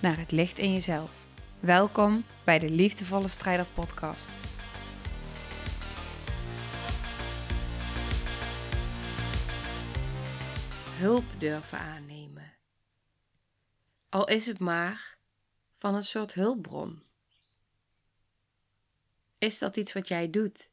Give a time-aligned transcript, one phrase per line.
[0.00, 1.10] naar het licht in jezelf.
[1.60, 4.30] Welkom bij de Liefdevolle Strijder Podcast.
[10.98, 12.52] Hulp durven aannemen.
[14.08, 15.18] Al is het maar
[15.78, 17.02] van een soort hulpbron.
[19.38, 20.70] Is dat iets wat jij doet?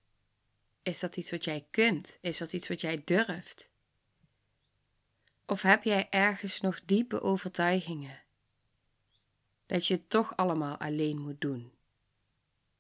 [0.83, 2.17] Is dat iets wat jij kunt?
[2.21, 3.69] Is dat iets wat jij durft?
[5.45, 8.25] Of heb jij ergens nog diepe overtuigingen
[9.67, 11.71] dat je het toch allemaal alleen moet doen?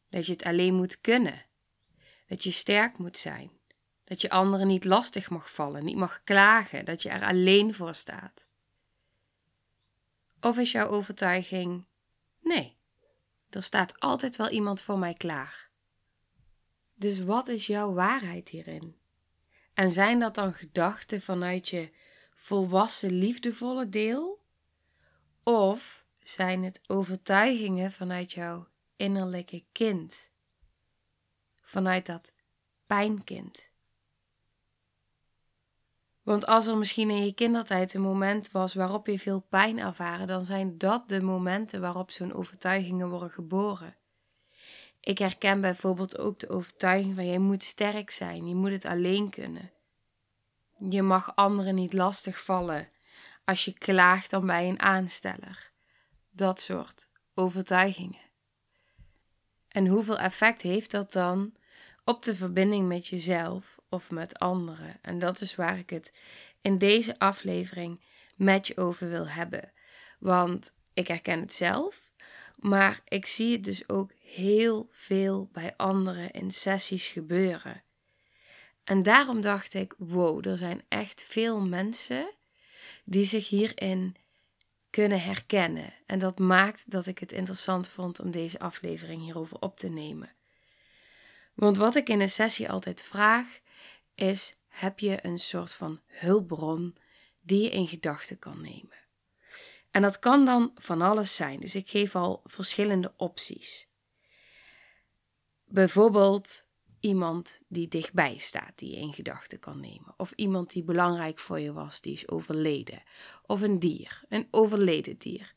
[0.09, 1.45] Dat je het alleen moet kunnen?
[2.27, 3.51] Dat je sterk moet zijn?
[4.03, 7.95] Dat je anderen niet lastig mag vallen, niet mag klagen, dat je er alleen voor
[7.95, 8.47] staat?
[10.41, 11.85] Of is jouw overtuiging:
[12.41, 12.77] nee,
[13.49, 15.69] er staat altijd wel iemand voor mij klaar?
[16.93, 18.95] Dus wat is jouw waarheid hierin?
[19.73, 21.91] En zijn dat dan gedachten vanuit je
[22.33, 24.41] volwassen, liefdevolle deel?
[25.43, 30.29] Of zijn het overtuigingen vanuit jouw innerlijke kind?
[31.61, 32.31] Vanuit dat
[32.85, 33.69] pijnkind?
[36.23, 40.27] Want als er misschien in je kindertijd een moment was waarop je veel pijn ervaren,
[40.27, 43.95] dan zijn dat de momenten waarop zo'n overtuigingen worden geboren.
[44.99, 49.29] Ik herken bijvoorbeeld ook de overtuiging van je moet sterk zijn, je moet het alleen
[49.29, 49.71] kunnen.
[50.89, 52.89] Je mag anderen niet lastig vallen
[53.45, 55.75] als je klaagt dan bij een aansteller.
[56.37, 58.21] Dat soort overtuigingen.
[59.67, 61.53] En hoeveel effect heeft dat dan
[62.03, 64.97] op de verbinding met jezelf of met anderen?
[65.01, 66.13] En dat is waar ik het
[66.61, 68.03] in deze aflevering
[68.35, 69.71] met je over wil hebben.
[70.19, 72.11] Want ik herken het zelf,
[72.55, 77.83] maar ik zie het dus ook heel veel bij anderen in sessies gebeuren.
[78.83, 82.29] En daarom dacht ik: wow, er zijn echt veel mensen
[83.03, 84.15] die zich hierin
[84.97, 85.93] kunnen herkennen.
[86.05, 90.33] En dat maakt dat ik het interessant vond om deze aflevering hierover op te nemen.
[91.53, 93.59] Want wat ik in een sessie altijd vraag
[94.15, 96.97] is: heb je een soort van hulpbron
[97.41, 98.97] die je in gedachten kan nemen?
[99.91, 101.59] En dat kan dan van alles zijn.
[101.59, 103.87] Dus ik geef al verschillende opties.
[105.65, 106.66] Bijvoorbeeld
[106.99, 110.13] iemand die dichtbij staat, die je in gedachten kan nemen.
[110.17, 113.03] Of iemand die belangrijk voor je was, die is overleden.
[113.45, 115.53] Of een dier, een overleden dier.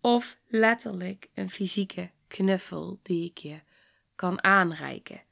[0.00, 3.60] Of letterlijk een fysieke knuffel die ik je
[4.14, 5.22] kan aanreiken.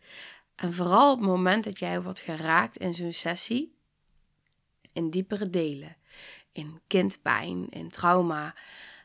[0.54, 3.74] En vooral op het moment dat jij wordt geraakt in zo'n sessie,
[4.92, 5.96] in diepere delen,
[6.52, 8.54] in kindpijn, in trauma,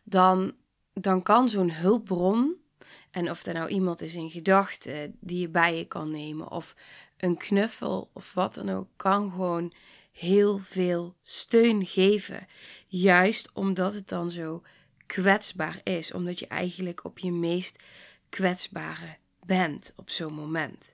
[0.04, 0.56] dan,
[0.94, 2.64] dan kan zo'n hulpbron
[3.12, 6.76] en of er nou iemand is in gedachten die je bij je kan nemen, of
[7.18, 9.74] een knuffel of wat dan ook, kan gewoon
[10.12, 12.48] heel veel steun geven.
[12.88, 14.64] Juist omdat het dan zo
[15.06, 17.84] kwetsbaar is, omdat je eigenlijk op je meest
[18.30, 20.94] kwetsbare bent op zo'n moment.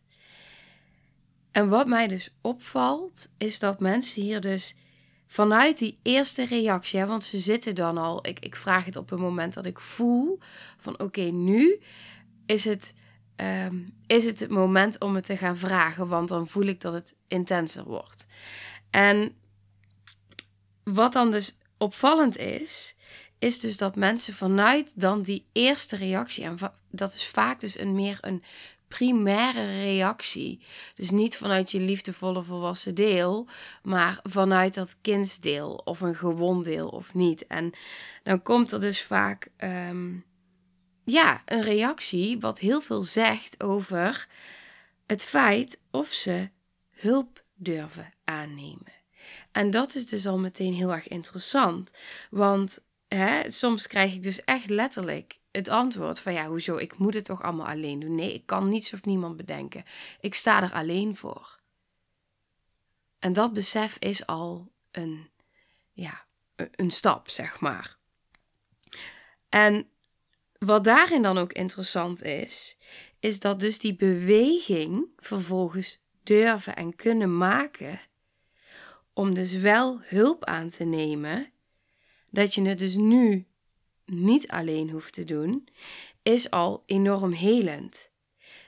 [1.52, 4.76] En wat mij dus opvalt, is dat mensen hier dus
[5.32, 9.20] vanuit die eerste reactie, want ze zitten dan al, ik, ik vraag het op het
[9.20, 10.40] moment dat ik voel
[10.78, 11.80] van oké, nu
[12.46, 12.94] is het,
[13.36, 13.76] ehm,
[14.08, 17.14] is het het moment om het te gaan vragen, want dan voel ik dat het
[17.28, 18.26] intenser wordt.
[18.90, 19.36] En
[20.84, 22.96] wat dan dus opvallend is,
[23.40, 26.58] is dus dat mensen vanuit dan die eerste reactie, en
[26.90, 28.44] dat is vaak dus een meer een
[28.98, 30.60] primaire reactie.
[30.96, 33.48] Dus niet vanuit je liefdevolle volwassen deel,
[33.84, 37.48] maar vanuit dat kindsdeel of een gewond deel of niet.
[37.48, 37.72] En
[38.24, 40.14] dan komt er dus vaak ehm,
[41.04, 44.28] ja, een reactie wat heel veel zegt over
[45.06, 46.50] het feit of ze
[46.90, 48.94] hulp durven aannemen.
[49.52, 51.92] En dat is dus al meteen heel erg interessant,
[52.30, 57.14] want hè, soms krijg ik dus echt letterlijk het antwoord van ja, hoezo, ik moet
[57.14, 58.16] het toch allemaal alleen doen.
[58.16, 59.84] Nee, ik kan niets of niemand bedenken.
[60.20, 61.60] Ik sta er alleen voor.
[63.20, 65.30] En dat besef is al een,
[65.94, 66.26] ja,
[66.56, 67.98] een stap, zeg maar.
[69.50, 69.90] En
[70.58, 72.78] wat daarin dan ook interessant is,
[73.20, 78.00] is dat dus die beweging vervolgens durven en kunnen maken
[79.14, 81.52] om dus wel hulp aan te nemen,
[82.30, 83.46] dat je het dus nu
[84.12, 85.68] niet alleen hoeft te doen,
[86.24, 88.10] is al enorm helend.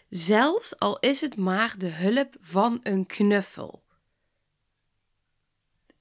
[0.10, 3.84] Zelfs al is het maar de hulp van een knuffel.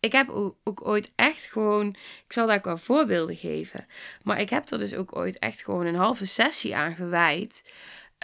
[0.01, 0.29] Ik heb
[0.65, 1.89] ook ooit echt gewoon,
[2.25, 3.87] ik zal daar ook voorbeelden geven,
[4.23, 7.73] maar ik heb er dus ook ooit echt gewoon een halve sessie aan gewijd.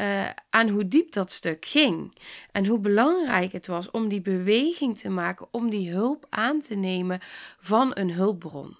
[0.00, 2.18] Uh, aan hoe diep dat stuk ging.
[2.52, 6.74] En hoe belangrijk het was om die beweging te maken, om die hulp aan te
[6.74, 7.20] nemen
[7.58, 8.76] van een hulpbron.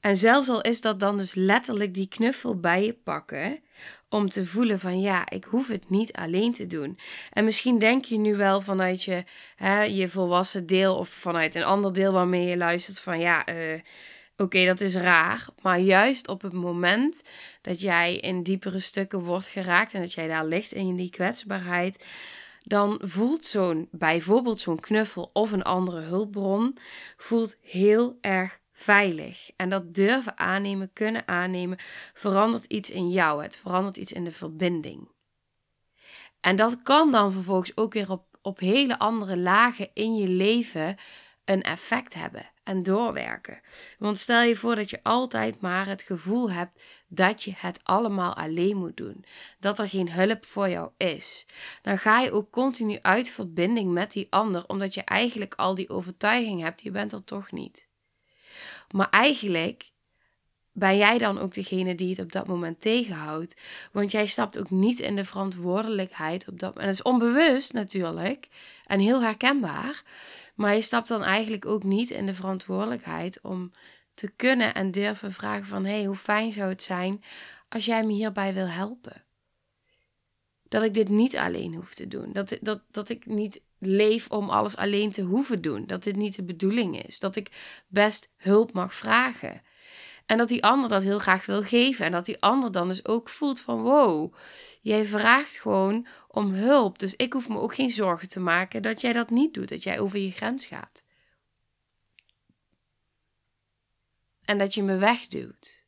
[0.00, 3.60] En zelfs al is dat dan dus letterlijk die knuffel bij je pakken,
[4.08, 6.98] om te voelen van ja, ik hoef het niet alleen te doen.
[7.32, 9.24] En misschien denk je nu wel vanuit je,
[9.56, 13.80] hè, je volwassen deel of vanuit een ander deel waarmee je luistert van ja, uh,
[14.36, 15.46] oké, dat is raar.
[15.62, 17.20] Maar juist op het moment
[17.60, 22.04] dat jij in diepere stukken wordt geraakt en dat jij daar ligt in die kwetsbaarheid,
[22.62, 26.76] dan voelt zo'n, bijvoorbeeld zo'n knuffel of een andere hulpbron,
[27.16, 29.50] voelt heel erg veilig.
[29.56, 31.78] En dat durven aannemen, kunnen aannemen,
[32.14, 33.42] verandert iets in jou.
[33.42, 35.08] Het verandert iets in de verbinding.
[36.40, 40.96] En dat kan dan vervolgens ook weer op, op hele andere lagen in je leven
[41.44, 43.60] een effect hebben en doorwerken.
[43.98, 48.36] Want stel je voor dat je altijd maar het gevoel hebt dat je het allemaal
[48.36, 49.24] alleen moet doen,
[49.60, 51.46] dat er geen hulp voor jou is.
[51.82, 55.88] Dan ga je ook continu uit verbinding met die ander, omdat je eigenlijk al die
[55.88, 57.87] overtuiging hebt, je bent er toch niet.
[58.90, 59.90] Maar eigenlijk
[60.72, 63.60] ben jij dan ook degene die het op dat moment tegenhoudt.
[63.92, 66.78] Want jij stapt ook niet in de verantwoordelijkheid op dat moment.
[66.78, 68.48] En dat is onbewust natuurlijk
[68.86, 70.02] en heel herkenbaar.
[70.54, 73.72] Maar je stapt dan eigenlijk ook niet in de verantwoordelijkheid om
[74.14, 75.84] te kunnen en durven vragen van...
[75.84, 77.22] hé, hey, hoe fijn zou het zijn
[77.68, 79.24] als jij me hierbij wil helpen?
[80.68, 82.32] Dat ik dit niet alleen hoef te doen.
[82.32, 85.86] Dat, dat, dat ik niet leef om alles alleen te hoeven doen.
[85.86, 87.18] Dat dit niet de bedoeling is.
[87.18, 87.50] Dat ik
[87.88, 89.62] best hulp mag vragen.
[90.26, 92.04] En dat die ander dat heel graag wil geven.
[92.04, 94.34] En dat die ander dan dus ook voelt van wow,
[94.80, 96.98] jij vraagt gewoon om hulp.
[96.98, 99.68] Dus ik hoef me ook geen zorgen te maken dat jij dat niet doet.
[99.68, 101.02] Dat jij over je grens gaat.
[104.44, 105.86] En dat je me wegduwt.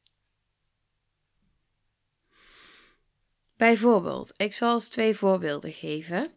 [3.57, 6.33] Bijvoorbeeld, ik zal eens twee voorbeelden geven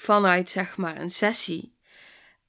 [0.00, 1.76] vanuit zeg maar een sessie.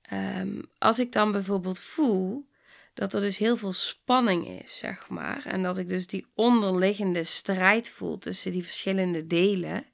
[0.01, 2.47] Ehm, als ik dan bijvoorbeeld voel
[2.93, 7.23] dat er dus heel veel spanning is, zeg maar, en dat ik dus die onderliggende
[7.23, 9.85] strijd voel tussen die verschillende delen,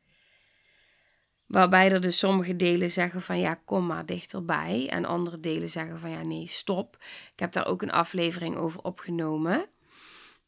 [1.45, 5.99] waarbij er dus sommige delen zeggen van ja, kom maar dichterbij, en andere delen zeggen
[5.99, 6.97] van ja, nee, stop.
[7.33, 9.65] Ik heb daar ook een aflevering over opgenomen.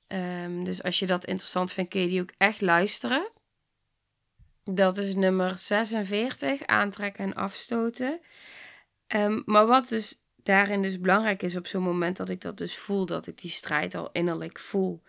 [0.07, 3.30] Ehm, dus als je dat interessant vindt, kun je die ook echt luisteren.
[4.69, 8.19] Dat is nummer 46, aantrekken en afstoten.
[9.07, 12.77] Ehm, maar wat dus daarin dus belangrijk is op zo'n moment dat ik dat dus
[12.77, 15.01] voel, dat ik die strijd al innerlijk voel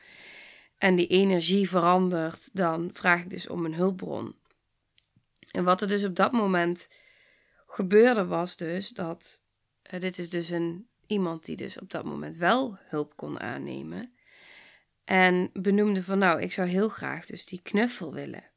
[0.79, 4.35] en die energie verandert, dan vraag ik dus om een hulpbron.
[5.51, 6.89] En wat er dus op dat moment
[7.67, 9.43] gebeurde was dus dat,
[9.93, 14.13] uh, dit is dus een, iemand die dus op dat moment wel hulp kon aannemen.
[15.05, 18.48] En benoemde van nou, ik zou heel graag dus die knuffel willen.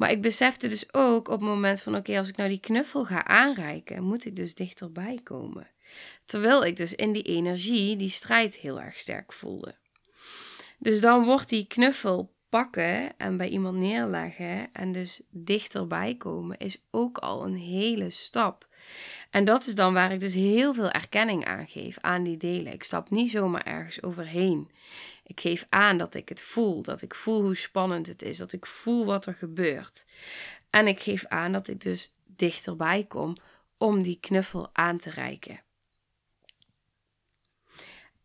[0.00, 3.04] Maar ik besefte dus ook op het moment van oké, als ik nou die knuffel
[3.04, 5.66] ga aanreiken, moet ik dus dichterbij komen.
[6.24, 9.74] Terwijl ik dus in die energie die strijd heel erg sterk voelde.
[10.78, 16.82] Dus dan wordt die knuffel pakken en bij iemand neerleggen en dus dichterbij komen is
[16.90, 18.68] ook al een hele stap.
[19.30, 22.72] En dat is dan waar ik dus heel veel erkenning aan geef aan die delen.
[22.72, 24.70] Ik stap niet zomaar ergens overheen.
[25.30, 28.52] Ik geef aan dat ik het voel, dat ik voel hoe spannend het is, dat
[28.52, 30.04] ik voel wat er gebeurt.
[30.70, 33.36] En ik geef aan dat ik dus dichterbij kom
[33.78, 35.62] om die knuffel aan te reiken.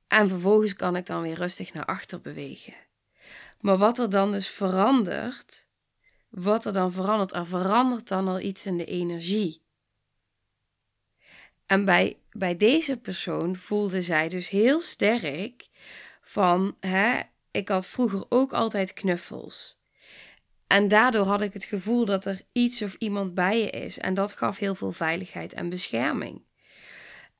[0.07, 2.74] En vervolgens kan ik dan weer rustig naar achter bewegen.
[3.59, 5.65] Maar wat er dan dus verandert,
[6.29, 9.62] wat er dan verandert, er verandert dan al iets in de energie.
[11.65, 15.67] En bij, bij deze persoon voelde zij dus heel sterk
[16.27, 17.20] van, hè,
[17.51, 19.79] ik had vroeger ook altijd knuffels.
[20.67, 24.00] En daardoor had ik het gevoel dat er iets of iemand bij je is.
[24.00, 26.44] En dat gaf heel veel veiligheid en bescherming.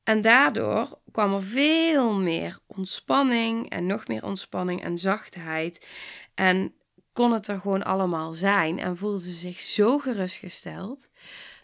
[0.04, 5.88] En daardoor kwam er veel meer ontspanning en nog meer ontspanning en zachtheid.
[6.36, 6.74] En
[7.14, 11.10] kon het er gewoon allemaal zijn en voelde ze zich zo gerustgesteld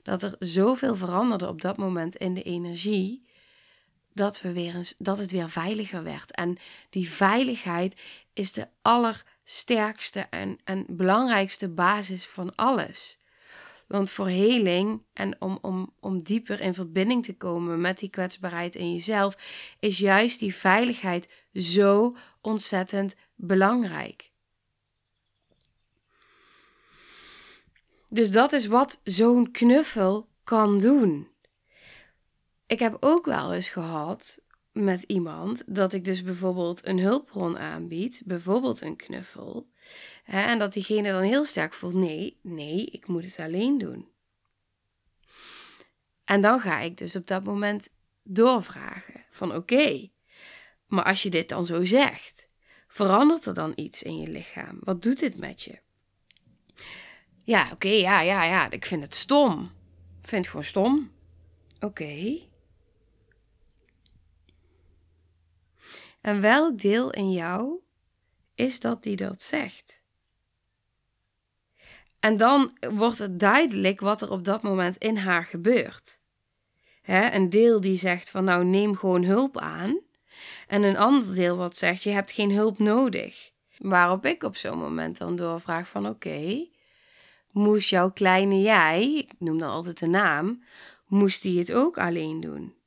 [0.04, 3.30] dat er zoveel veranderde op dat moment in de energie
[4.14, 6.32] dat, we weer eens, dat het weer veiliger werd.
[6.32, 6.58] En
[6.90, 8.02] die veiligheid
[8.34, 13.18] is de allersterkste en, en belangrijkste basis van alles.
[13.88, 18.76] Want voor heling en om, om, om dieper in verbinding te komen met die kwetsbaarheid
[18.76, 19.38] in jezelf,
[19.80, 24.32] is juist die veiligheid zo ontzettend belangrijk.
[28.10, 31.31] Dus dat is wat zo'n knuffel kan doen.
[32.72, 34.40] Ik heb ook wel eens gehad
[34.72, 39.70] met iemand dat ik dus bijvoorbeeld een hulpbron aanbied, bijvoorbeeld een knuffel,
[40.24, 44.08] hè, en dat diegene dan heel sterk voelt: nee, nee, ik moet het alleen doen.
[46.24, 47.90] En dan ga ik dus op dat moment
[48.24, 50.10] doorvragen: van oké,
[50.88, 52.48] maar als je dit dan zo zegt,
[52.88, 54.78] verandert er dan iets in je lichaam?
[54.80, 55.80] Wat doet dit met je?
[57.44, 59.72] Ja, oké, ja, ja, ja, ik vind het stom.
[60.22, 61.12] Ik vind het gewoon stom.
[61.80, 62.50] Oké.
[66.22, 67.80] En welk deel in jou
[68.56, 70.02] is dat die dat zegt?
[72.20, 76.20] En dan wordt het duidelijk wat er op dat moment in haar gebeurt.
[77.02, 80.00] Hè, een deel die zegt van nou neem gewoon hulp aan.
[80.68, 83.52] En een ander deel wat zegt je hebt geen hulp nodig.
[83.78, 86.68] Waarop ik op zo'n moment dan doorvraag van oké,
[87.52, 90.64] moest jouw kleine jij, ik noem dan altijd de naam,
[91.08, 92.81] moest die het ook alleen doen?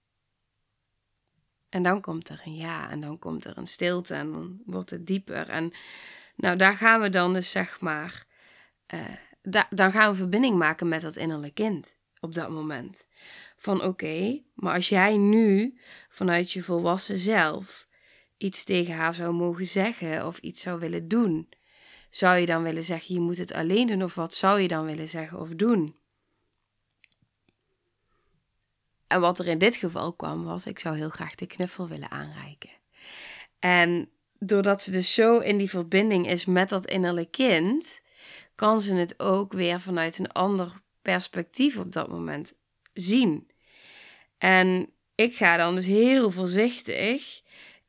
[1.74, 4.90] En dan komt er een ja, en dan komt er een stilte en dan wordt
[4.90, 5.48] het dieper.
[5.48, 5.72] En
[6.36, 8.26] nou, daar gaan we dan dus zeg maar,
[8.94, 13.06] uh, dan gaan we verbinding maken met dat innerlijke kind op dat moment.
[13.56, 15.78] Van oké, maar als jij nu
[16.08, 17.86] vanuit je volwassen zelf
[18.36, 21.48] iets tegen haar zou mogen zeggen of iets zou willen doen,
[22.10, 24.84] zou je dan willen zeggen je moet het alleen doen of wat zou je dan
[24.84, 25.96] willen zeggen of doen?
[29.14, 32.10] En wat er in dit geval kwam was, ik zou heel graag de knuffel willen
[32.10, 32.70] aanreiken.
[33.58, 38.00] En doordat ze dus zo in die verbinding is met dat innerlijke kind,
[38.54, 42.52] kan ze het ook weer vanuit een ander perspectief op dat moment
[42.92, 43.50] zien.
[44.38, 47.42] En ik ga dan dus heel voorzichtig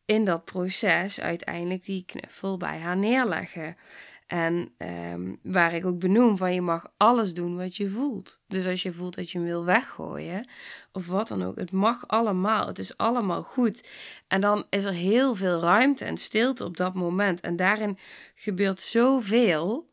[0.05, 3.77] in dat proces uiteindelijk die knuffel bij haar neerleggen.
[4.25, 4.75] En
[5.13, 8.41] um, waar ik ook benoem van je mag alles doen wat je voelt.
[8.48, 10.48] Dus als je voelt dat je hem wil weggooien
[10.91, 12.67] of wat dan ook, het mag allemaal.
[12.67, 13.88] Het is allemaal goed.
[14.27, 17.41] En dan is er heel veel ruimte en stilte op dat moment.
[17.41, 17.98] En daarin
[18.36, 19.89] gebeurt zoveel.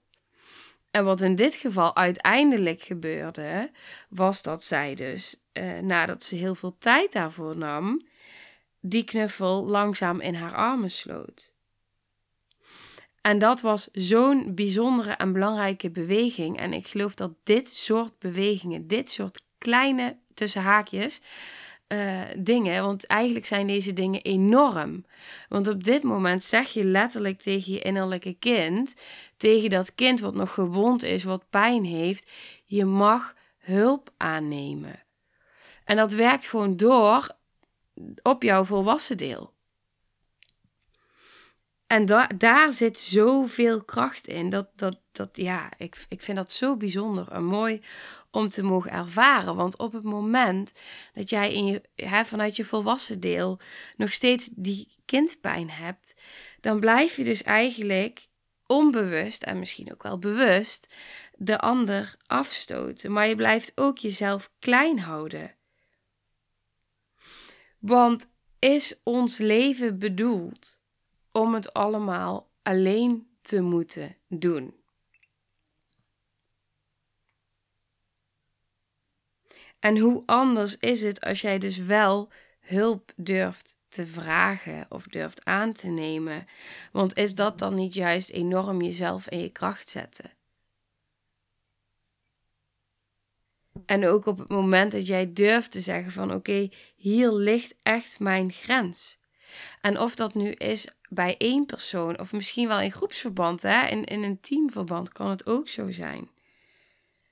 [0.90, 3.70] En wat in dit geval uiteindelijk gebeurde,
[4.08, 8.06] was dat zij dus, eh, nadat ze heel veel tijd daarvoor nam,
[8.80, 11.51] die knuffel langzaam in haar armen sloot.
[13.22, 16.58] En dat was zo'n bijzondere en belangrijke beweging.
[16.58, 21.20] En ik geloof dat dit soort bewegingen, dit soort kleine tussen haakjes,
[21.88, 25.04] uh, dingen, want eigenlijk zijn deze dingen enorm.
[25.48, 28.94] Want op dit moment zeg je letterlijk tegen je innerlijke kind,
[29.36, 32.30] tegen dat kind wat nog gewond is, wat pijn heeft,
[32.64, 35.02] je mag hulp aannemen.
[35.84, 37.36] En dat werkt gewoon door
[38.22, 39.52] op jouw volwassen deel.
[41.92, 44.50] En da daar zit zoveel kracht in.
[44.50, 47.80] Dat, dat, dat, ja, ik, ik vind dat zo bijzonder en mooi
[48.30, 49.56] om te mogen ervaren.
[49.56, 50.72] Want op het moment
[51.14, 53.60] dat jij in je, hè, vanuit je volwassen deel
[53.96, 56.14] nog steeds die kindpijn hebt,
[56.60, 58.28] dan blijf je dus eigenlijk
[58.66, 60.94] onbewust en misschien ook wel bewust
[61.36, 63.12] de ander afstoten.
[63.12, 65.54] Maar je blijft ook jezelf klein houden.
[67.78, 68.26] Want
[68.58, 70.80] is ons leven bedoeld
[71.32, 74.74] om het allemaal alleen te moeten doen.
[79.78, 82.28] En hoe anders is het als jij dus wel
[82.60, 86.46] hulp durft te vragen of durft aan te nemen?
[86.92, 90.30] Want is dat dan niet juist enorm jezelf in je kracht zetten?
[93.86, 98.20] En ook op het moment dat jij durft te zeggen van oké, hier ligt echt
[98.20, 99.18] mijn grens.
[99.80, 103.86] En of dat nu is bij één persoon of misschien wel in groepsverband, hè?
[103.86, 106.28] In, in een teamverband kan het ook zo zijn.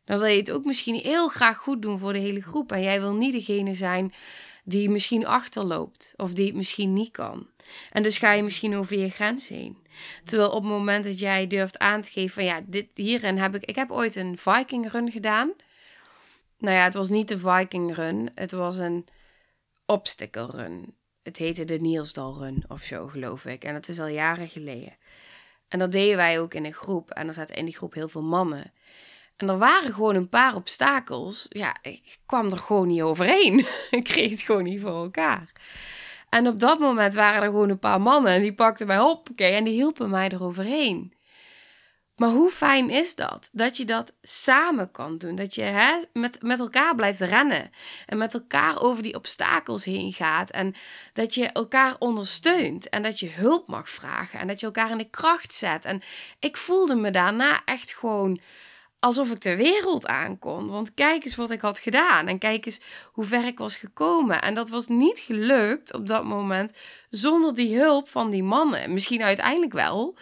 [0.04, 2.72] Dan wil je het ook misschien heel graag goed doen voor de hele groep.
[2.72, 4.12] En jij wil niet degene zijn
[4.64, 7.46] die misschien achterloopt of die het misschien niet kan.
[7.90, 9.76] En dus ga je misschien over je grens heen.
[10.24, 13.54] Terwijl op het moment dat jij durft aan te geven van ja, dit, hierin heb
[13.54, 13.64] ik...
[13.64, 15.52] Ik heb ooit een Viking run gedaan.
[16.58, 18.30] Nou ja, het was niet de Viking run.
[18.34, 19.06] Het was een
[19.86, 20.94] obstacle run.
[21.30, 23.64] Het heette de Nielsdal Run of zo, geloof ik.
[23.64, 24.96] En dat is al jaren geleden.
[25.68, 27.10] En dat deden wij ook in een groep.
[27.10, 28.72] En er zaten in die groep heel veel mannen.
[29.36, 31.46] En er waren gewoon een paar obstakels.
[31.48, 33.66] Ja, ik kwam er gewoon niet overheen.
[33.90, 35.52] ik kreeg het gewoon niet voor elkaar.
[36.28, 38.32] En op dat moment waren er gewoon een paar mannen.
[38.32, 39.28] En die pakten mij op.
[39.36, 41.14] En die hielpen mij eroverheen.
[42.20, 43.48] Maar hoe fijn is dat?
[43.52, 45.34] Dat je dat samen kan doen.
[45.34, 47.70] Dat je hè, met, met elkaar blijft rennen.
[48.06, 50.50] En met elkaar over die obstakels heen gaat.
[50.50, 50.74] En
[51.12, 52.88] dat je elkaar ondersteunt.
[52.88, 54.38] En dat je hulp mag vragen.
[54.38, 55.84] En dat je elkaar in de kracht zet.
[55.84, 56.02] En
[56.38, 58.40] ik voelde me daarna echt gewoon
[58.98, 60.70] alsof ik de wereld aankon.
[60.70, 62.26] Want kijk eens wat ik had gedaan.
[62.26, 62.80] En kijk eens
[63.12, 64.42] hoe ver ik was gekomen.
[64.42, 66.72] En dat was niet gelukt op dat moment
[67.10, 68.92] zonder die hulp van die mannen.
[68.92, 70.16] Misschien uiteindelijk wel.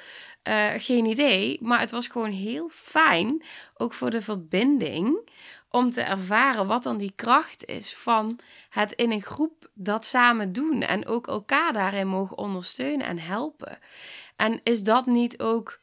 [0.48, 1.58] Uh, geen idee.
[1.62, 3.42] Maar het was gewoon heel fijn,
[3.76, 5.30] ook voor de verbinding,
[5.70, 8.38] om te ervaren wat dan die kracht is van
[8.68, 10.82] het in een groep dat samen doen.
[10.82, 13.78] En ook elkaar daarin mogen ondersteunen en helpen.
[14.36, 15.80] En is dat niet ook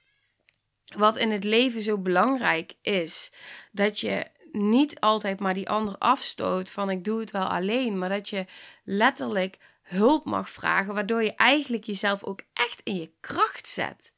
[0.95, 3.31] wat in het leven zo belangrijk is?
[3.72, 8.10] Dat je niet altijd maar die ander afstoot van ik doe het wel alleen, maar
[8.10, 8.45] dat je
[8.84, 14.13] letterlijk hulp mag vragen, waardoor je eigenlijk jezelf ook echt in je kracht zet.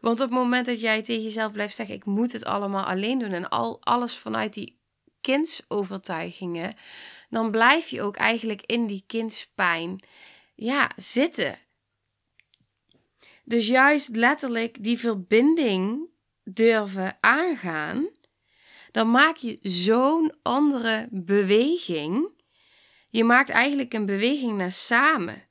[0.00, 3.18] Want op het moment dat jij tegen jezelf blijft zeggen: Ik moet het allemaal alleen
[3.18, 4.78] doen en al, alles vanuit die
[5.20, 6.74] kindsovertuigingen,
[7.28, 10.00] dan blijf je ook eigenlijk in die kindspijn
[10.54, 11.58] ja, zitten.
[13.44, 16.08] Dus juist letterlijk die verbinding
[16.44, 18.08] durven aangaan,
[18.92, 22.28] dan maak je zo'n andere beweging.
[23.08, 25.45] Je maakt eigenlijk een beweging naar samen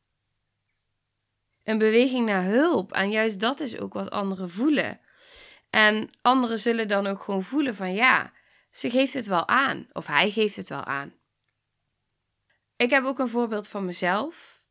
[1.66, 2.94] een beweging naar hulp.
[2.94, 5.00] En juist dat is ook wat anderen voelen.
[5.70, 8.32] En anderen zullen dan ook gewoon voelen van ja,
[8.72, 9.88] ze geeft het wel aan.
[9.94, 11.14] Of hij geeft het wel aan.
[12.76, 14.64] Ik heb ook een voorbeeld van mezelf.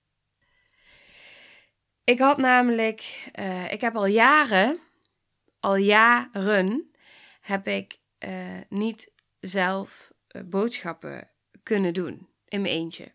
[2.05, 4.79] Ik had namelijk, uh, ik heb al jaren,
[5.61, 6.95] al jaren,
[7.41, 8.31] heb ik uh,
[8.69, 11.31] niet zelf uh, boodschappen
[11.63, 13.13] kunnen doen in mijn eentje.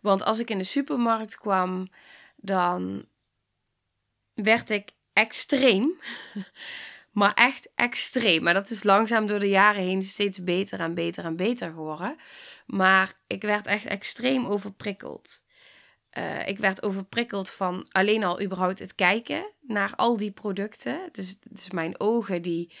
[0.00, 1.88] Want als ik in de supermarkt kwam,
[2.46, 3.06] dan
[4.34, 6.00] werd ik extreem.
[7.12, 8.42] maar echt extreem.
[8.42, 12.16] Maar dat is langzaam door de jaren heen steeds beter en beter en beter geworden.
[12.66, 15.44] Maar ik werd echt extreem overprikkeld.
[16.18, 21.08] Uh, ik werd overprikkeld van alleen al überhaupt het kijken naar al die producten.
[21.12, 22.72] Dus, dus mijn ogen die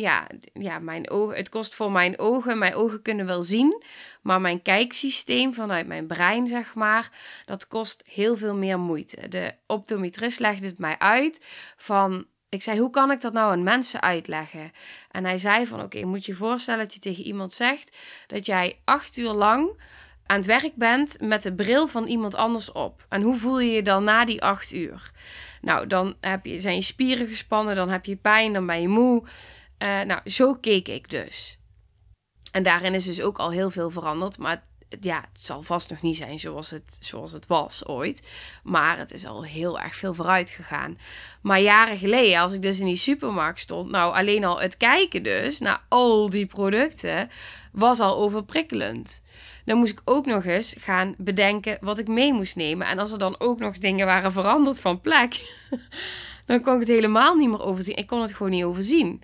[0.00, 2.58] ja, ja, mijn ogen, het kost voor mijn ogen.
[2.58, 3.82] Mijn ogen kunnen wel zien,
[4.22, 7.10] maar mijn kijksysteem vanuit mijn brein, zeg maar,
[7.44, 9.28] dat kost heel veel meer moeite.
[9.28, 12.26] De optometrist legde het mij uit van.
[12.48, 14.72] Ik zei, hoe kan ik dat nou aan mensen uitleggen?
[15.10, 18.46] En hij zei van, oké, moet je je voorstellen dat je tegen iemand zegt dat
[18.46, 19.80] jij acht uur lang
[20.30, 23.06] aan het werk bent met de bril van iemand anders op.
[23.08, 25.10] En hoe voel je je dan na die acht uur?
[25.60, 28.88] Nou, dan heb je, zijn je spieren gespannen, dan heb je pijn, dan ben je
[28.88, 29.22] moe.
[29.82, 31.58] Uh, nou, zo keek ik dus.
[32.52, 34.38] En daarin is dus ook al heel veel veranderd.
[34.38, 34.64] Maar
[35.00, 38.28] ja, het zal vast nog niet zijn zoals het, zoals het was ooit.
[38.62, 40.98] Maar het is al heel erg veel vooruit gegaan.
[41.42, 45.22] Maar jaren geleden, als ik dus in die supermarkt stond, nou alleen al het kijken
[45.22, 47.30] dus naar al die producten,
[47.72, 49.20] was al overprikkelend.
[49.64, 52.86] Dan moest ik ook nog eens gaan bedenken wat ik mee moest nemen.
[52.86, 55.40] En als er dan ook nog dingen waren veranderd van plek,
[56.46, 57.96] dan kon ik het helemaal niet meer overzien.
[57.96, 59.22] Ik kon het gewoon niet overzien.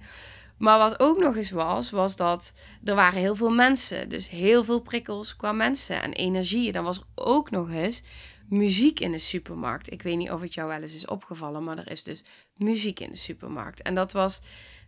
[0.58, 2.52] Maar wat ook nog eens was, was dat
[2.84, 4.08] er waren heel veel mensen.
[4.08, 6.72] Dus heel veel prikkels qua mensen en energie.
[6.72, 8.02] Dan was er ook nog eens
[8.48, 9.92] muziek in de supermarkt.
[9.92, 12.24] Ik weet niet of het jou wel eens is opgevallen, maar er is dus
[12.56, 13.82] muziek in de supermarkt.
[13.82, 14.40] En dat was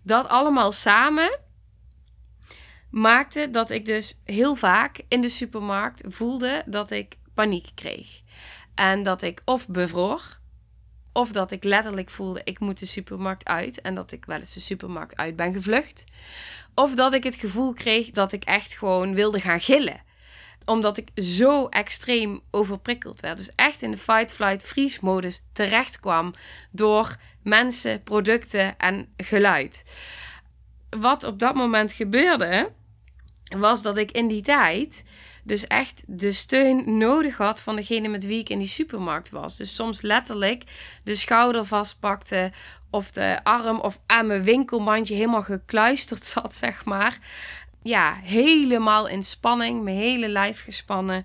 [0.02, 1.38] dat allemaal samen
[2.90, 8.20] maakte dat ik dus heel vaak in de supermarkt voelde dat ik paniek kreeg.
[8.74, 10.37] En dat ik of bevroor
[11.18, 13.80] of dat ik letterlijk voelde, ik moet de supermarkt uit.
[13.80, 16.04] En dat ik wel eens de supermarkt uit ben gevlucht.
[16.74, 20.02] Of dat ik het gevoel kreeg dat ik echt gewoon wilde gaan gillen.
[20.64, 23.36] Omdat ik zo extreem overprikkeld werd.
[23.36, 26.34] Dus echt in de fight, flight, freeze modus terecht kwam.
[26.70, 29.84] Door mensen, producten en geluid.
[30.90, 32.72] Wat op dat moment gebeurde,
[33.56, 35.04] was dat ik in die tijd
[35.48, 39.56] dus echt de steun nodig had van degene met wie ik in die supermarkt was.
[39.56, 40.64] Dus soms letterlijk
[41.04, 42.50] de schouder vastpakte
[42.90, 47.18] of de arm of aan mijn winkelmandje helemaal gekluisterd zat, zeg maar.
[47.82, 51.24] Ja, helemaal in spanning, mijn hele lijf gespannen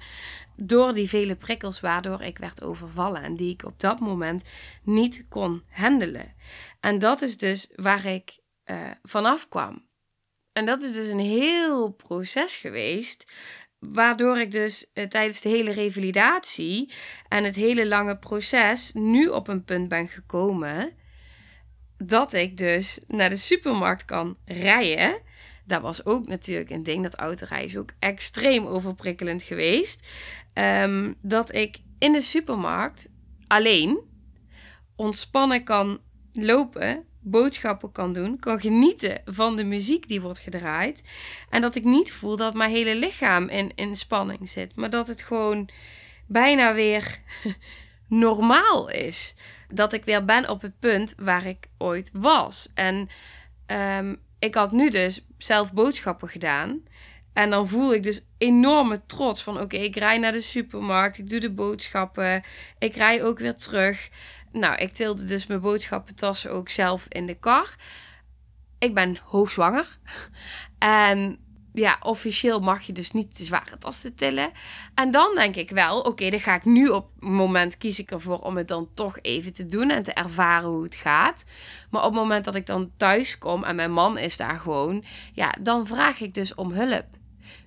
[0.56, 4.44] door die vele prikkels waardoor ik werd overvallen en die ik op dat moment
[4.84, 6.34] niet kon handelen.
[6.80, 9.86] En dat is dus waar ik uh, vanaf kwam.
[10.54, 13.26] En dat is dus een heel proces geweest
[13.92, 16.92] Waardoor ik dus eh, tijdens de hele revalidatie
[17.28, 20.92] en het hele lange proces nu op een punt ben gekomen
[21.98, 25.22] dat ik dus naar de supermarkt kan rijden.
[25.66, 27.04] Dat was ook natuurlijk een ding.
[27.04, 30.08] Dat autorijden is ook extreem overprikkelend geweest.
[30.54, 33.10] Ehm, dat ik in de supermarkt
[33.48, 34.00] alleen
[34.96, 36.00] ontspannen kan
[36.32, 41.04] lopen, boodschappen kan doen, kan genieten van de muziek die wordt gedraaid.
[41.50, 45.08] En dat ik niet voel dat mijn hele lichaam in, in spanning zit, maar dat
[45.08, 45.70] het gewoon
[46.28, 47.20] bijna weer
[48.08, 49.36] normaal is.
[49.70, 52.70] Dat ik weer ben op het punt waar ik ooit was.
[52.74, 53.08] En
[53.66, 56.82] ehm, ik had nu dus zelf boodschappen gedaan.
[57.34, 61.30] En dan voel ik dus enorme trots van oké, ik rij naar de supermarkt, ik
[61.30, 62.44] doe de boodschappen,
[62.80, 64.10] ik rij ook weer terug.
[64.54, 67.76] Nou, ik tilde dus mijn boodschappentassen ook zelf in de kar.
[68.80, 69.98] Ik ben hoogzwanger.
[70.78, 71.38] En
[71.74, 74.52] ja, officieel mag je dus niet de zware tassen tillen.
[74.96, 78.12] En dan denk ik wel, oké, dan ga ik nu op het moment kies ik
[78.12, 81.44] ervoor om het dan toch even te doen en te ervaren hoe het gaat.
[81.90, 85.04] Maar op het moment dat ik dan thuis kom en mijn man is daar gewoon,
[85.34, 87.06] ja, dan vraag ik dus om hulp.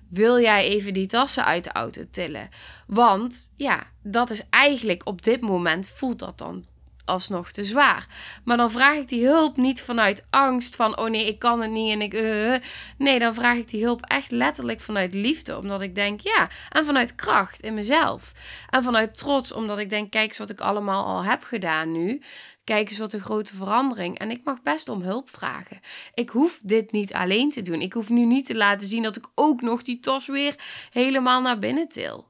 [0.09, 2.49] Wil jij even die tassen uit de auto tillen?
[2.87, 6.63] Want ja, dat is eigenlijk op dit moment voelt dat dan
[7.07, 8.07] alsnog te zwaar.
[8.43, 11.71] Maar dan vraag ik die hulp niet vanuit angst van oh nee, ik kan het
[11.71, 12.55] niet en ik uh,
[12.97, 16.85] nee, dan vraag ik die hulp echt letterlijk vanuit liefde, omdat ik denk ja, en
[16.85, 18.31] vanuit kracht in mezelf.
[18.69, 22.21] En vanuit trots, omdat ik denk kijk eens wat ik allemaal al heb gedaan nu.
[22.63, 24.19] Kijk eens wat een grote verandering.
[24.19, 25.79] En ik mag best om hulp vragen.
[26.13, 27.81] Ik hoef dit niet alleen te doen.
[27.81, 30.55] Ik hoef nu niet te laten zien dat ik ook nog die tas weer
[30.91, 32.25] helemaal naar binnen til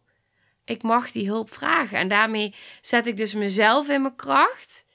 [0.67, 1.97] ik mag die hulp vragen.
[1.97, 4.86] En daarmee zet ik dus mezelf in mijn kracht.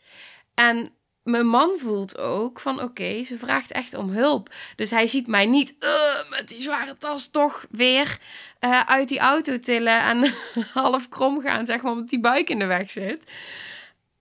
[0.54, 4.54] En mijn man voelt ook van oké, ze vraagt echt om hulp.
[4.76, 8.18] Dus hij ziet mij niet uh, met die zware tas toch weer
[8.60, 10.34] uh, uit die auto tillen en
[10.82, 13.30] half krom gaan, zeg maar, omdat die buik in de weg zit.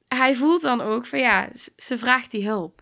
[0.08, 2.82] Hij voelt dan ook van ja, ze vraagt die hulp.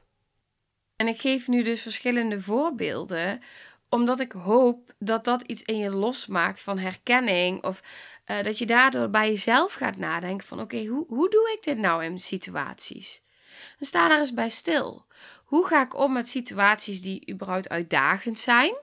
[0.96, 3.42] En ik geef nu dus verschillende voorbeelden
[3.90, 7.64] omdat ik hoop dat dat iets in je losmaakt van herkenning.
[7.64, 7.82] Of
[8.26, 11.78] uh, dat je daardoor bij jezelf gaat nadenken van oké, hoe, hoe doe ik dit
[11.78, 13.22] nou in situaties?
[13.78, 15.06] Dan sta daar eens bij stil.
[15.44, 18.76] Hoe ga ik om met situaties die überhaupt uitdagend zijn?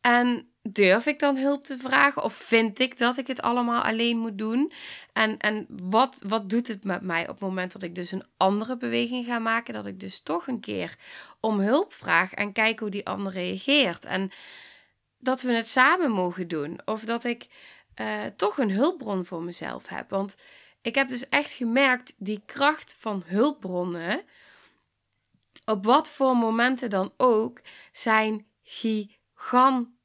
[0.00, 2.22] En durf ik dan hulp te vragen?
[2.22, 4.72] Of vind ik dat ik het allemaal alleen moet doen?
[5.12, 8.26] En, en wat, wat doet het met mij op het moment dat ik dus een
[8.36, 9.74] andere beweging ga maken?
[9.74, 10.96] Dat ik dus toch een keer
[11.40, 14.04] om hulp vraag en kijk hoe die ander reageert.
[14.04, 14.30] En
[15.18, 16.80] dat we het samen mogen doen.
[16.84, 17.46] Of dat ik
[18.00, 20.10] uh, toch een hulpbron voor mezelf heb.
[20.10, 20.34] Want
[20.82, 24.22] ik heb dus echt gemerkt, die kracht van hulpbronnen,
[25.64, 27.60] op wat voor momenten dan ook,
[27.92, 30.02] zijn gigantisch.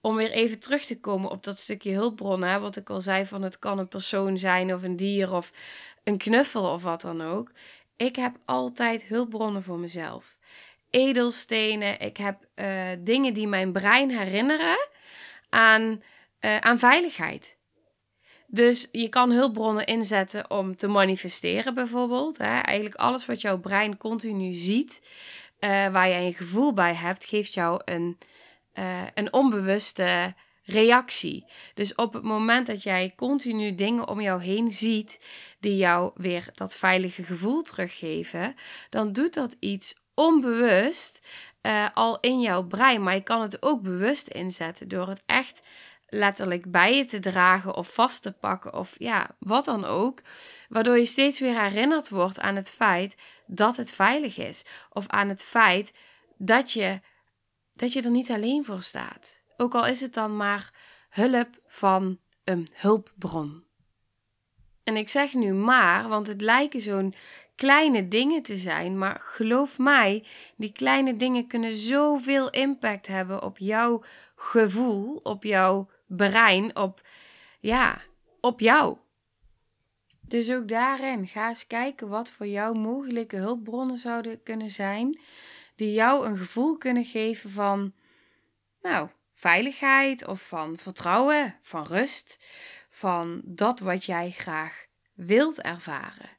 [0.00, 3.42] Om weer even terug te komen op dat stukje hulpbronnen, wat ik al zei van
[3.42, 5.52] het kan een persoon zijn of een dier of
[6.04, 7.50] een knuffel of wat dan ook.
[7.96, 10.36] Ik heb altijd hulpbronnen voor mezelf.
[10.90, 12.66] Edelstenen, ik heb uh,
[12.98, 14.88] dingen die mijn brein herinneren
[15.48, 16.02] aan
[16.40, 17.56] uh, aan veiligheid.
[18.46, 22.38] Dus je kan hulpbronnen inzetten om te manifesteren, bijvoorbeeld.
[22.38, 22.58] Hè?
[22.58, 25.00] Eigenlijk alles wat jouw brein continu ziet,
[25.60, 28.18] uh, waar jij een gevoel bij hebt, geeft jou een,
[28.78, 30.34] uh, een onbewuste
[30.64, 31.44] reactie.
[31.74, 35.20] Dus op het moment dat jij continu dingen om jou heen ziet
[35.60, 38.54] die jou weer dat veilige gevoel teruggeven,
[38.90, 41.26] dan doet dat iets onbewust
[41.62, 43.02] uh, al in jouw brein.
[43.02, 45.60] Maar je kan het ook bewust inzetten door het echt
[46.08, 50.20] letterlijk bij je te dragen of vast te pakken of ja, wat dan ook.
[50.68, 54.64] Waardoor je steeds weer herinnerd wordt aan het feit dat het veilig is.
[54.92, 55.92] Of aan het feit
[56.38, 57.00] dat je,
[57.76, 59.42] dat je er niet alleen voor staat.
[59.56, 60.72] Ook al is het dan maar
[61.08, 63.64] hulp van een hulpbron.
[64.84, 67.14] En ik zeg nu maar, want het lijken zo'n
[67.54, 68.98] kleine dingen te zijn.
[68.98, 70.24] Maar geloof mij,
[70.56, 74.02] die kleine dingen kunnen zoveel impact hebben op jouw
[74.34, 77.00] gevoel, op jouw brein op,
[77.60, 77.98] ja,
[78.40, 78.96] op jou.
[80.20, 85.20] Dus ook daarin ga eens kijken wat voor jou mogelijke hulpbronnen zouden kunnen zijn,
[85.76, 87.94] die jou een gevoel kunnen geven van,
[88.82, 92.38] nou, veiligheid of van vertrouwen, van rust,
[92.88, 96.30] van dat wat jij graag wilt ervaren.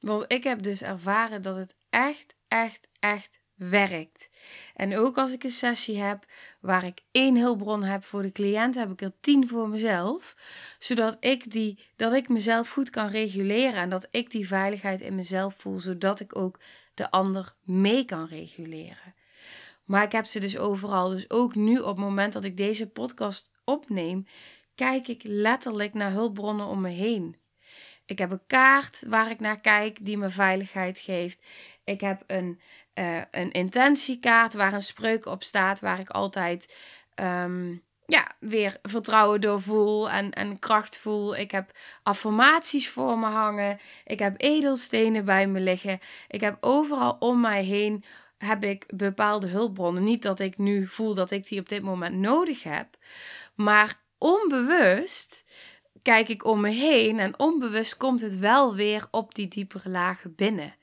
[0.00, 4.30] Want ik heb dus ervaren dat het echt, echt, echt werkt.
[4.74, 6.24] En ook als ik een sessie heb
[6.60, 10.36] waar ik één hulpbron heb voor de cliënt, heb ik er tien voor mezelf.
[10.78, 15.14] Zodat ik, die, dat ik mezelf goed kan reguleren en dat ik die veiligheid in
[15.14, 16.60] mezelf voel, zodat ik ook
[16.94, 19.14] de ander mee kan reguleren.
[19.84, 21.08] Maar ik heb ze dus overal.
[21.08, 24.26] Dus ook nu op het moment dat ik deze podcast opneem,
[24.74, 27.36] kijk ik letterlijk naar hulpbronnen om me heen.
[28.10, 31.46] Ik heb een kaart waar ik naar kijk die me veiligheid geeft.
[31.90, 32.60] Ik heb een,
[32.94, 36.74] uh, een intentiekaart waar een spreuk op staat, waar ik altijd
[37.14, 41.36] um, ja, weer vertrouwen doorvoel en, en kracht voel.
[41.36, 43.78] Ik heb affirmaties voor me hangen.
[44.04, 45.98] Ik heb edelstenen bij me liggen.
[46.28, 48.04] Ik heb overal om mij heen
[48.38, 50.04] heb ik bepaalde hulpbronnen.
[50.04, 52.86] Niet dat ik nu voel dat ik die op dit moment nodig heb,
[53.54, 55.44] maar onbewust
[56.02, 60.34] kijk ik om me heen en onbewust komt het wel weer op die diepere lagen
[60.34, 60.74] binnen.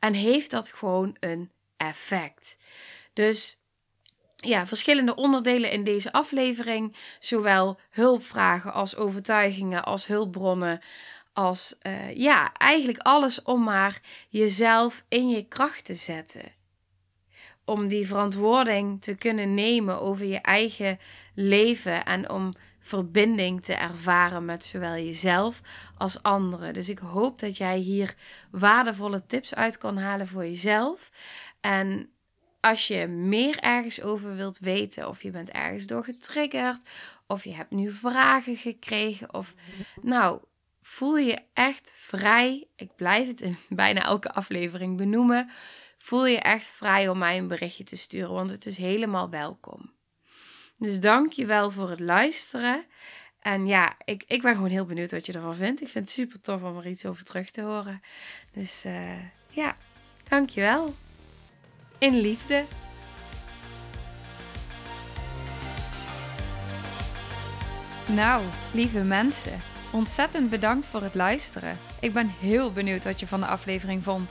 [0.00, 2.56] En heeft dat gewoon een effect.
[3.12, 3.58] Dus
[4.36, 6.96] ja, verschillende onderdelen in deze aflevering.
[7.18, 10.80] Zowel hulpvragen als overtuigingen, als hulpbronnen.
[11.32, 16.59] Als uh, ja, eigenlijk alles om maar jezelf in je kracht te zetten.
[17.70, 20.98] Om die verantwoording te kunnen nemen over je eigen
[21.34, 25.60] leven en om verbinding te ervaren met zowel jezelf
[25.96, 26.74] als anderen.
[26.74, 28.14] Dus ik hoop dat jij hier
[28.50, 31.10] waardevolle tips uit kan halen voor jezelf.
[31.60, 32.10] En
[32.60, 36.80] als je meer ergens over wilt weten, of je bent ergens door getriggerd,
[37.26, 39.54] of je hebt nu vragen gekregen, of
[40.02, 40.40] nou,
[40.82, 42.66] voel je echt vrij.
[42.76, 45.50] Ik blijf het in bijna elke aflevering benoemen.
[46.02, 49.92] Voel je echt vrij om mij een berichtje te sturen, want het is helemaal welkom.
[50.78, 52.84] Dus dank je wel voor het luisteren.
[53.40, 55.80] En ja, ik, ik ben gewoon heel benieuwd wat je ervan vindt.
[55.80, 58.02] Ik vind het super tof om er iets over terug te horen.
[58.52, 59.76] Dus uh, ja,
[60.28, 60.94] dank je wel
[61.98, 62.64] in liefde.
[68.06, 69.60] Nou, lieve mensen,
[69.92, 71.78] ontzettend bedankt voor het luisteren.
[72.00, 74.30] Ik ben heel benieuwd wat je van de aflevering vond